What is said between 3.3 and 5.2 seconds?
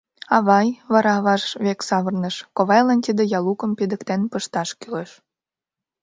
ялукым пидыктен пышташ кӱлеш.